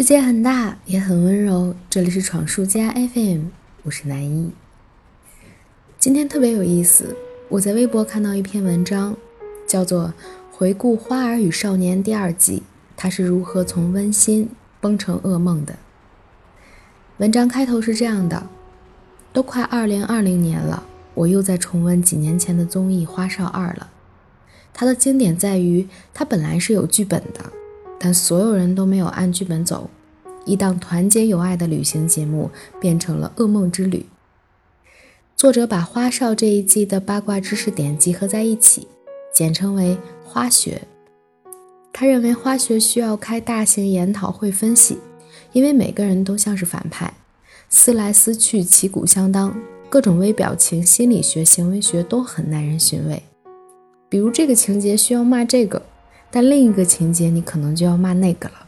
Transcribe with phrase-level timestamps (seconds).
[0.00, 1.74] 世界很大，也很温柔。
[1.90, 3.48] 这里是闯树家 FM，
[3.82, 4.50] 我是南一。
[5.98, 7.14] 今天特别有意思，
[7.50, 9.14] 我在微博看到一篇文章，
[9.68, 10.14] 叫做
[10.56, 12.62] 《回顾《花儿与少年》第二季，
[12.96, 14.48] 它是如何从温馨
[14.80, 15.76] 崩成噩梦的。
[17.18, 18.46] 文章开头是这样的：
[19.34, 23.90] 都快二零二零年了，我又在重温几年前的综艺《花少二》了。
[24.72, 27.52] 它的经典在于，它本来是有剧本的。
[28.02, 29.90] 但所有人都没有按剧本走，
[30.46, 32.50] 一档团结友爱的旅行节目
[32.80, 34.06] 变成了噩梦之旅。
[35.36, 38.88] 作者把花少这一季的八卦知识点集合在一起，
[39.34, 40.80] 简称为花学。
[41.92, 44.96] 他认为花学需要开大型研讨会分析，
[45.52, 47.12] 因为每个人都像是反派，
[47.68, 49.54] 思来思去旗鼓相当，
[49.90, 53.22] 各种微表情、心理学、行为学都很耐人寻味。
[54.08, 55.82] 比如这个情节需要骂这个。
[56.30, 58.66] 但另一个情节，你可能就要骂那个了。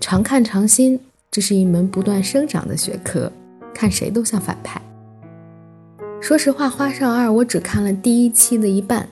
[0.00, 0.98] 常看常新，
[1.30, 3.30] 这是一门不断生长的学科，
[3.72, 4.82] 看谁都像反派。
[6.20, 9.08] 说实话，《花少二》我只看了第一期的一半，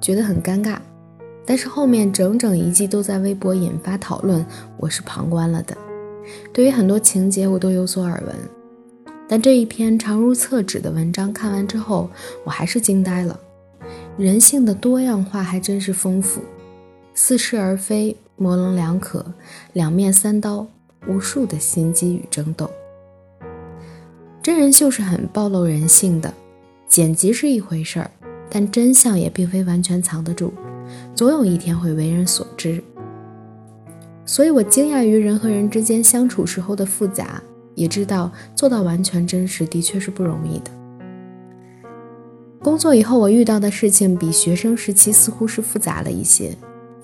[0.00, 0.78] 觉得很尴尬。
[1.44, 4.44] 但是后面整整一季都在微博引发讨论，
[4.76, 5.76] 我是旁观了的。
[6.52, 8.34] 对于很多情节，我都有所耳闻。
[9.28, 12.10] 但这一篇长如厕纸的文章看完之后，
[12.44, 13.38] 我还是惊呆了。
[14.16, 16.40] 人性的多样化还真是丰富。
[17.18, 19.24] 似是而非，模棱两可，
[19.72, 20.66] 两面三刀，
[21.08, 22.70] 无数的心机与争斗。
[24.42, 26.34] 真人秀是很暴露人性的，
[26.86, 28.10] 剪辑是一回事儿，
[28.50, 30.52] 但真相也并非完全藏得住，
[31.14, 32.84] 总有一天会为人所知。
[34.26, 37.42] 所以我惊讶于人和人之间相处时候的复杂，
[37.74, 40.70] 也知道做到完全真实的确是不容易的。
[42.62, 46.54] 工作以后，我遇到的事情比学生时期似乎是复杂了一些。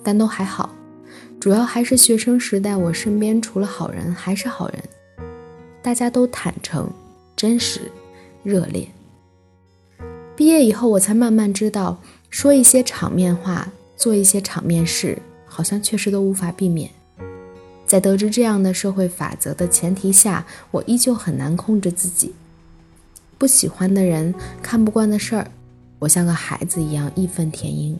[0.03, 0.69] 但都还好，
[1.39, 4.83] 主要还是学生时代，我身边除了好人还是好人，
[5.81, 6.89] 大家都坦诚、
[7.35, 7.91] 真实、
[8.43, 8.87] 热烈。
[10.35, 11.99] 毕业以后，我才慢慢知道，
[12.29, 16.89] 说一些场面话，做一些场面事，好像确实都无法避免。
[17.85, 22.33] 在得知这样的社会法则的前提下，我依旧很难控制自己。
[23.37, 25.51] 不喜欢的人，看不惯的事儿，
[25.99, 27.99] 我像个孩子一样义愤填膺。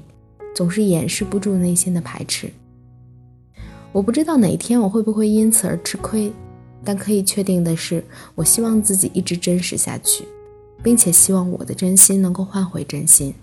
[0.54, 2.52] 总是掩饰不住内心的排斥。
[3.92, 6.34] 我不知道哪天我会不会因此而吃亏，
[6.84, 8.04] 但可以确定的是，
[8.36, 10.28] 我希望自己一直真实下去，
[10.82, 13.36] 并且希望我的真心能够换回真心。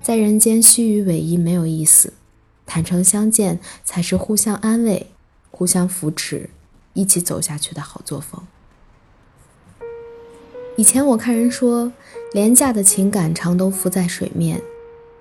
[0.00, 2.14] 在人间虚与委蛇没有意思，
[2.66, 5.06] 坦诚相见才是互相安慰、
[5.50, 6.48] 互相扶持、
[6.94, 8.42] 一起走下去的好作风。
[10.76, 11.92] 以前我看人说，
[12.32, 14.62] 廉价的情感常都浮在水面。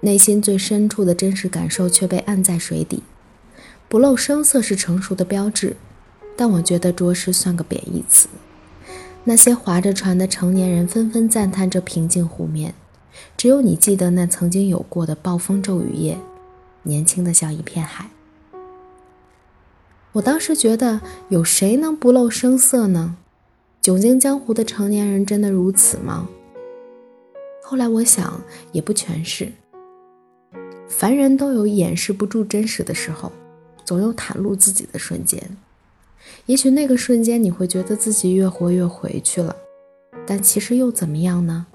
[0.01, 3.03] 内心最深处的真实感受却被按在水底，
[3.87, 5.75] 不露声色是成熟的标志，
[6.35, 8.27] 但我觉得着实算个贬义词。
[9.23, 12.73] 那些划着船的成年人纷纷赞叹这平静湖面，
[13.37, 16.17] 只有你记得那曾经有过的暴风骤雨夜，
[16.83, 18.09] 年轻的像一片海。
[20.13, 23.17] 我当时觉得，有谁能不露声色呢？
[23.79, 26.27] 久经江湖的成年人真的如此吗？
[27.63, 28.41] 后来我想，
[28.71, 29.51] 也不全是。
[30.91, 33.31] 凡人都有掩饰不住真实的时候，
[33.85, 35.41] 总有袒露自己的瞬间。
[36.45, 39.55] 也许那个瞬间你会觉得自己越活越回去了，
[40.27, 41.65] 但其实又怎么样呢？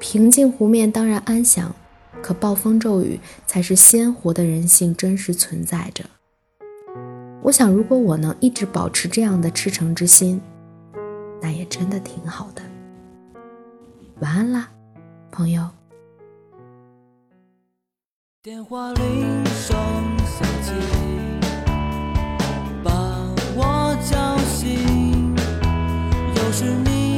[0.00, 1.74] 平静湖面当然安详，
[2.20, 6.04] 可暴风骤雨才是鲜活的人性真实存在着。
[7.42, 10.40] 我想，如果我能一直保持这样的赤诚之心，
[11.40, 12.62] 那也真的挺好的。
[14.18, 14.68] 晚安啦，
[15.30, 15.79] 朋友。
[18.42, 19.76] 电话铃声
[20.24, 20.72] 响起，
[22.82, 22.90] 把
[23.54, 25.36] 我叫醒，
[26.34, 27.09] 又是你。